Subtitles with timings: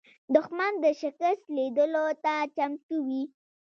[0.35, 3.23] دښمن د شکست لیدلو ته چمتو وي